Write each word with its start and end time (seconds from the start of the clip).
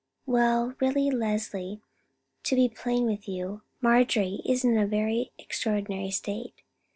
"Well, 0.25 0.73
really, 0.79 1.11
Leslie, 1.11 1.79
to 2.45 2.55
be 2.55 2.67
plain 2.67 3.05
with 3.05 3.27
you, 3.29 3.61
Marjorie 3.81 4.41
is 4.43 4.63
in 4.65 4.75
a 4.75 4.87
very 4.87 5.31
extraordinary 5.37 6.09
state. 6.09 6.63